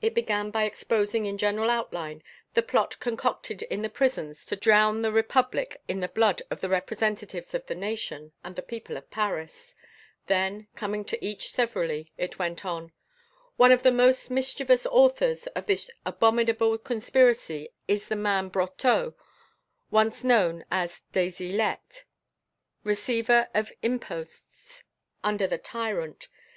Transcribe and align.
It 0.00 0.14
began 0.14 0.52
by 0.52 0.62
exposing 0.62 1.26
in 1.26 1.38
general 1.38 1.70
outline 1.70 2.22
the 2.54 2.62
plot 2.62 3.00
concocted 3.00 3.62
in 3.62 3.82
the 3.82 3.90
prisons 3.90 4.46
to 4.46 4.54
drown 4.54 5.02
the 5.02 5.10
Republic 5.10 5.82
in 5.88 5.98
the 5.98 6.06
blood 6.06 6.40
of 6.52 6.60
the 6.60 6.68
Representatives 6.68 7.52
of 7.52 7.66
the 7.66 7.74
nation 7.74 8.30
and 8.44 8.54
the 8.54 8.62
people 8.62 8.96
of 8.96 9.10
Paris; 9.10 9.74
then, 10.28 10.68
coming 10.76 11.04
to 11.06 11.18
each 11.26 11.50
severally, 11.50 12.12
it 12.16 12.38
went 12.38 12.64
on: 12.64 12.92
"One 13.56 13.72
of 13.72 13.82
the 13.82 13.90
most 13.90 14.30
mischievous 14.30 14.86
authors 14.86 15.48
of 15.48 15.66
this 15.66 15.90
abominable 16.04 16.78
conspiracy 16.78 17.70
is 17.88 18.06
the 18.06 18.14
man 18.14 18.50
Brotteaux, 18.50 19.14
once 19.90 20.22
known 20.22 20.64
as 20.70 21.02
des 21.10 21.32
Ilettes, 21.42 22.04
receiver 22.84 23.48
of 23.52 23.72
imposts 23.82 24.84
under 25.24 25.48
the 25.48 25.58
tyrant. 25.58 26.28